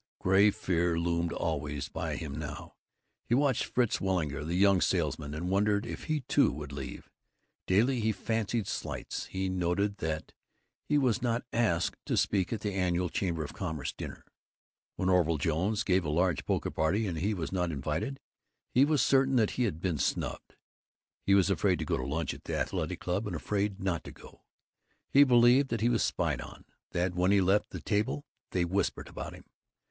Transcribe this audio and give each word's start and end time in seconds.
Gray 0.19 0.49
fear 0.49 0.97
loomed 0.97 1.31
always 1.31 1.87
by 1.87 2.15
him 2.15 2.33
now. 2.33 2.73
He 3.23 3.35
watched 3.35 3.65
Fritz 3.65 4.01
Weilinger, 4.01 4.43
the 4.43 4.55
young 4.55 4.81
salesman, 4.81 5.35
and 5.35 5.47
wondered 5.51 5.85
if 5.85 6.05
he 6.05 6.21
too 6.21 6.51
would 6.53 6.71
leave. 6.71 7.11
Daily 7.67 7.99
he 7.99 8.11
fancied 8.11 8.65
slights. 8.65 9.25
He 9.27 9.47
noted 9.47 9.97
that 9.97 10.33
he 10.89 10.97
was 10.97 11.21
not 11.21 11.45
asked 11.53 11.97
to 12.07 12.17
speak 12.17 12.51
at 12.51 12.61
the 12.61 12.73
annual 12.73 13.09
Chamber 13.09 13.43
of 13.43 13.53
Commerce 13.53 13.93
dinner. 13.93 14.25
When 14.95 15.07
Orville 15.07 15.37
Jones 15.37 15.83
gave 15.83 16.03
a 16.03 16.09
large 16.09 16.45
poker 16.45 16.71
party 16.71 17.05
and 17.05 17.19
he 17.19 17.35
was 17.35 17.51
not 17.51 17.69
invited, 17.71 18.19
he 18.71 18.83
was 18.85 19.03
certain 19.03 19.35
that 19.35 19.51
he 19.51 19.65
had 19.65 19.79
been 19.79 19.99
snubbed. 19.99 20.55
He 21.27 21.35
was 21.35 21.51
afraid 21.51 21.77
to 21.77 21.85
go 21.85 21.97
to 21.97 22.03
lunch 22.07 22.33
at 22.33 22.45
the 22.45 22.57
Athletic 22.57 22.99
Club, 23.01 23.27
and 23.27 23.35
afraid 23.35 23.83
not 23.83 24.03
to 24.05 24.11
go. 24.11 24.41
He 25.11 25.23
believed 25.23 25.69
that 25.69 25.81
he 25.81 25.89
was 25.89 26.01
spied 26.01 26.41
on; 26.41 26.65
that 26.89 27.13
when 27.13 27.29
he 27.29 27.39
left 27.39 27.69
the 27.69 27.79
table 27.81 28.25
they 28.49 28.65
whispered 28.65 29.07
about 29.07 29.33
him. 29.35 29.45